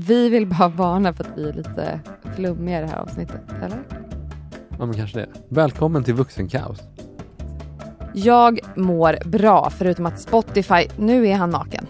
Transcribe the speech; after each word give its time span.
Vi 0.00 0.28
vill 0.28 0.46
bara 0.46 0.68
varna 0.68 1.12
för 1.12 1.24
att 1.24 1.30
vi 1.36 1.48
är 1.48 1.52
lite 1.52 2.00
flummiga 2.36 2.78
i 2.78 2.80
det 2.80 2.86
här 2.88 2.98
avsnittet, 2.98 3.40
eller? 3.62 3.78
Ja, 4.78 4.86
men 4.86 4.94
kanske 4.94 5.18
det. 5.18 5.28
Välkommen 5.48 6.04
till 6.04 6.14
Vuxenkaos. 6.14 6.78
Jag 8.14 8.58
mår 8.76 9.28
bra, 9.28 9.70
förutom 9.70 10.06
att 10.06 10.20
Spotify, 10.20 10.88
nu 10.96 11.26
är 11.28 11.34
han 11.36 11.50
naken. 11.50 11.86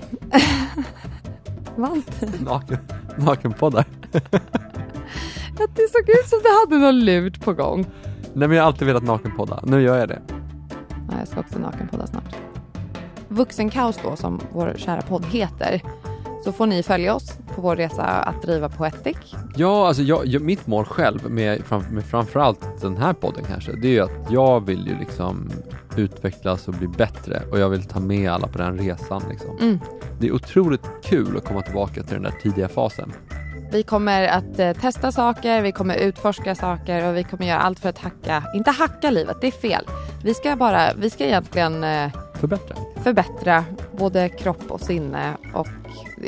Naken, 2.41 2.79
nakenpoddar. 3.17 3.85
att 5.61 5.77
det 5.77 5.89
såg 5.93 6.09
ut 6.09 6.29
som 6.29 6.39
du 6.43 6.49
hade 6.61 6.85
någon 6.85 7.05
lurt 7.05 7.41
på 7.41 7.53
gång. 7.53 7.87
Nej 8.33 8.49
men 8.49 8.57
jag 8.57 8.63
har 8.63 8.67
alltid 8.67 8.87
velat 8.87 9.03
nakenpodda. 9.03 9.61
Nu 9.63 9.83
gör 9.83 9.99
jag 9.99 10.09
det. 10.09 10.23
Ja, 11.11 11.15
jag 11.19 11.29
ska 11.29 11.41
också 11.41 11.59
nakenpodda 11.59 12.07
snart. 12.07 12.37
Vuxenkaos 13.29 14.01
då, 14.03 14.17
som 14.17 14.41
vår 14.53 14.75
kära 14.77 15.03
podd 15.03 15.25
heter, 15.25 15.83
så 16.45 16.53
får 16.53 16.67
ni 16.67 16.83
följa 16.83 17.15
oss 17.15 17.33
på 17.55 17.61
vår 17.63 17.77
resa 17.77 18.03
att 18.03 18.43
driva 18.43 18.69
Poetic. 18.69 19.17
Ja, 19.57 19.89
alltså 19.89 20.03
jag, 20.03 20.27
jag, 20.27 20.43
mitt 20.43 20.67
mål 20.67 20.85
själv 20.85 21.31
med, 21.31 21.63
med 21.91 22.05
framförallt 22.05 22.81
den 22.81 22.97
här 22.97 23.13
podden 23.13 23.45
kanske, 23.45 23.73
det 23.73 23.89
är 23.89 23.93
ju 23.93 24.01
att 24.01 24.31
jag 24.31 24.67
vill 24.67 24.87
ju 24.87 24.99
liksom 24.99 25.51
utvecklas 25.97 26.69
och 26.69 26.75
bli 26.75 26.89
bättre 26.89 27.43
och 27.51 27.59
jag 27.59 27.69
vill 27.69 27.83
ta 27.83 28.01
med 28.01 28.31
alla 28.31 28.47
på 28.49 28.59
den 28.59 28.79
resan 28.79 29.23
liksom. 29.31 29.59
Mm. 29.59 29.79
Det 30.21 30.27
är 30.27 30.33
otroligt 30.33 30.83
kul 31.03 31.37
att 31.37 31.45
komma 31.45 31.63
tillbaka 31.63 32.03
till 32.03 32.15
den 32.15 32.23
där 32.23 32.35
tidiga 32.43 32.69
fasen. 32.69 33.13
Vi 33.73 33.83
kommer 33.83 34.29
att 34.29 34.59
eh, 34.59 34.73
testa 34.73 35.13
saker, 35.13 35.63
vi 35.63 35.73
kommer 35.73 35.97
utforska 35.97 36.55
saker 36.55 37.09
och 37.09 37.17
vi 37.17 37.25
kommer 37.25 37.47
göra 37.47 37.59
allt 37.59 37.79
för 37.79 37.89
att 37.89 37.99
hacka, 37.99 38.45
inte 38.55 38.71
hacka 38.71 39.11
livet, 39.11 39.37
det 39.41 39.47
är 39.47 39.51
fel. 39.51 39.85
Vi 40.25 40.35
ska 40.35 40.57
bara, 40.57 40.95
vi 40.95 41.11
ska 41.11 41.25
egentligen 41.25 41.85
eh, 41.85 42.11
Förbättra. 42.35 42.77
förbättra 43.03 43.65
både 43.99 44.29
kropp 44.29 44.71
och 44.71 44.81
sinne 44.81 45.37
och 45.55 45.69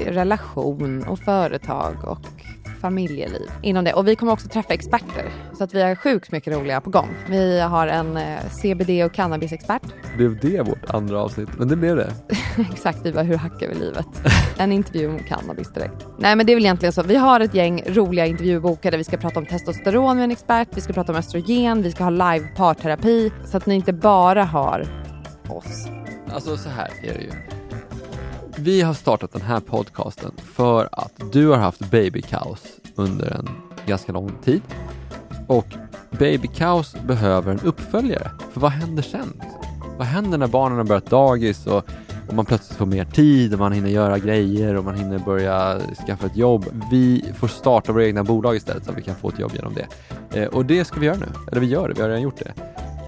relation 0.07 1.09
och 1.09 1.19
företag 1.19 1.95
och 2.05 2.27
familjeliv 2.81 3.51
inom 3.63 3.85
det. 3.85 3.93
Och 3.93 4.09
vi 4.09 4.17
kommer 4.17 4.33
också 4.33 4.49
träffa 4.49 4.75
experter 4.75 5.31
så 5.59 5.65
att 5.65 5.75
vi 5.75 5.83
har 5.83 5.95
sjukt 5.95 6.33
mycket 6.33 6.55
roliga 6.55 6.81
på 6.81 6.91
gång. 6.91 7.09
Vi 7.29 7.61
har 7.61 7.87
en 7.87 8.17
eh, 8.17 8.39
CBD 8.51 9.05
och 9.05 9.13
cannabisexpert. 9.13 9.83
Blev 10.17 10.39
det 10.41 10.63
vårt 10.63 10.91
andra 10.91 11.23
avsnitt? 11.23 11.49
Men 11.59 11.69
det 11.69 11.77
blev 11.77 11.97
det. 11.97 12.15
Exakt, 12.73 12.99
vi 13.03 13.13
bara 13.13 13.23
hur 13.23 13.37
hackar 13.37 13.69
vi 13.69 13.75
livet? 13.75 14.07
En 14.59 14.73
intervju 14.73 15.09
om 15.09 15.19
cannabis 15.19 15.73
direkt. 15.73 16.07
Nej 16.19 16.37
men 16.37 16.47
det 16.47 16.53
är 16.53 16.57
väl 16.57 16.65
egentligen 16.65 16.93
så. 16.93 17.03
Vi 17.03 17.17
har 17.17 17.41
ett 17.41 17.55
gäng 17.55 17.83
roliga 17.87 18.27
intervjubokade. 18.27 18.97
Vi 18.97 19.05
ska 19.05 19.17
prata 19.17 19.39
om 19.39 19.47
testosteron 19.47 20.17
med 20.17 20.25
en 20.25 20.31
expert, 20.31 20.69
vi 20.75 20.81
ska 20.81 20.93
prata 20.93 21.13
om 21.13 21.19
östrogen, 21.19 21.83
vi 21.83 21.93
ska 21.93 22.05
ha 22.05 22.11
live 22.11 22.49
parterapi 22.57 23.33
så 23.45 23.57
att 23.57 23.67
ni 23.67 23.75
inte 23.75 23.93
bara 23.93 24.45
har 24.45 24.87
oss. 25.49 25.89
Alltså 26.35 26.57
så 26.57 26.69
här 26.69 26.91
är 27.03 27.15
det 27.15 27.21
ju. 27.21 27.60
Vi 28.57 28.83
har 28.83 28.95
startat 28.95 29.33
den 29.33 29.43
här 29.43 29.61
podcasten 29.61 30.33
för 30.55 30.89
att 30.93 31.13
du 31.33 31.49
har 31.49 31.57
haft 31.57 31.91
babykaos 31.91 32.63
under 32.95 33.37
en 33.37 33.49
ganska 33.87 34.13
lång 34.13 34.33
tid. 34.45 34.63
Och 35.47 35.67
babykaos 36.11 36.97
behöver 37.07 37.53
en 37.53 37.61
uppföljare. 37.61 38.31
För 38.53 38.61
vad 38.61 38.71
händer 38.71 39.03
sen? 39.03 39.43
Vad 39.99 40.07
händer 40.07 40.39
när 40.39 40.47
barnen 40.47 40.79
har 40.79 40.85
börjat 40.85 41.11
dagis 41.11 41.67
och, 41.67 41.85
och 42.29 42.35
man 42.35 42.47
plötsligt 42.47 42.79
får 42.79 42.87
mer 42.87 43.05
tid 43.05 43.53
och 43.53 43.59
man 43.59 43.73
hinner 43.73 43.91
göra 43.91 44.19
grejer 44.19 44.77
och 44.77 44.85
man 44.85 44.95
hinner 44.95 45.19
börja 45.19 45.81
skaffa 46.07 46.27
ett 46.27 46.37
jobb. 46.37 46.65
Vi 46.91 47.25
får 47.39 47.49
starta 47.49 47.93
våra 47.93 48.07
egna 48.07 48.25
bolag 48.25 48.57
istället 48.57 48.85
så 48.85 48.91
att 48.91 48.99
vi 48.99 49.03
kan 49.03 49.15
få 49.15 49.29
ett 49.29 49.39
jobb 49.39 49.53
genom 49.55 49.75
det. 49.75 49.87
Eh, 50.41 50.49
och 50.49 50.67
det 50.67 50.85
ska 50.85 51.01
vi 51.01 51.07
göra 51.07 51.17
nu. 51.17 51.29
Eller 51.51 51.61
vi 51.61 51.67
gör 51.67 51.89
det, 51.89 51.95
vi 51.95 52.03
har 52.03 52.09
redan 52.09 52.23
gjort 52.23 52.39
det. 52.39 52.53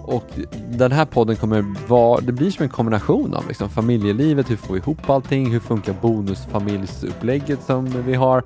Och 0.04 0.26
den 0.70 0.92
här 0.92 1.04
podden 1.04 1.36
kommer 1.36 1.88
vara, 1.88 2.20
det 2.20 2.32
blir 2.32 2.50
som 2.50 2.62
en 2.62 2.68
kombination 2.68 3.34
av 3.34 3.48
liksom 3.48 3.68
familjelivet, 3.68 4.50
hur 4.50 4.56
får 4.56 4.74
vi 4.74 4.80
ihop 4.80 5.10
allting, 5.10 5.52
hur 5.52 5.60
funkar 5.60 5.94
bonusfamiljsupplägget 6.00 7.62
som 7.62 7.84
vi 8.06 8.14
har, 8.14 8.42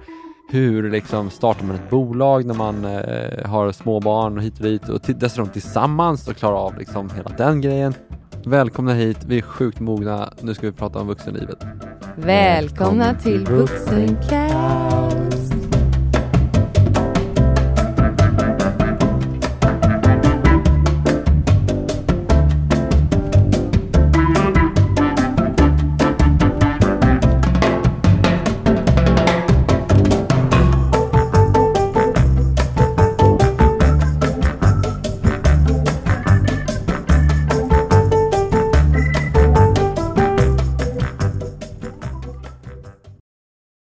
hur 0.51 0.91
liksom 0.91 1.31
startar 1.31 1.65
man 1.65 1.77
ett 1.77 1.91
bolag 1.91 2.45
när 2.45 2.55
man 2.55 2.85
eh, 2.85 3.51
har 3.51 3.73
små 3.73 4.01
barn 4.01 4.37
och 4.37 4.43
hit 4.43 4.59
och 4.59 4.65
dit 4.65 4.89
och 4.89 5.03
till, 5.03 5.19
dessutom 5.19 5.49
tillsammans 5.49 6.29
och 6.29 6.37
klarar 6.37 6.57
av 6.57 6.79
liksom 6.79 7.11
hela 7.11 7.31
den 7.31 7.61
grejen. 7.61 7.95
Välkomna 8.45 8.95
hit, 8.95 9.19
vi 9.27 9.39
är 9.39 9.43
sjukt 9.43 9.81
mogna, 9.81 10.33
nu 10.41 10.55
ska 10.55 10.67
vi 10.67 10.73
prata 10.73 10.99
om 10.99 11.07
vuxenlivet. 11.07 11.65
Välkomna 12.17 13.15
till 13.15 13.45
Vuxenkaos. 13.45 14.96